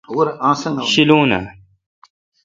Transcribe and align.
شیلون 0.91 1.31
اں۔ 1.37 1.43